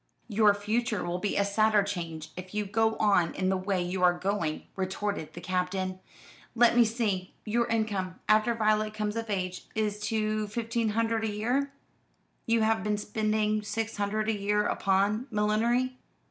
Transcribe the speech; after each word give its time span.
"Your 0.29 0.55
future 0.55 1.03
will 1.05 1.19
be 1.19 1.37
a 1.37 1.45
sadder 1.45 1.83
change, 1.83 2.31
if 2.35 2.55
you 2.55 2.65
go 2.65 2.95
on 2.95 3.35
in 3.35 3.49
the 3.49 3.55
way 3.55 3.83
you 3.83 4.01
are 4.03 4.17
going," 4.17 4.63
retorted 4.75 5.33
the 5.33 5.41
Captain. 5.41 5.99
"Let 6.55 6.75
me 6.75 6.83
see: 6.85 7.35
your 7.45 7.67
income, 7.67 8.15
after 8.27 8.55
Violet 8.55 8.95
comes 8.95 9.15
of 9.15 9.29
age, 9.29 9.67
is 9.75 9.99
to 10.07 10.47
be 10.47 10.51
fifteen 10.53 10.89
hundred 10.89 11.23
a 11.23 11.29
year. 11.29 11.71
You 12.47 12.61
have 12.61 12.83
been 12.83 12.97
spending 12.97 13.61
six 13.61 13.97
hundred 13.97 14.27
a 14.27 14.35
year 14.35 14.65
upon 14.65 15.27
millinery. 15.29 15.99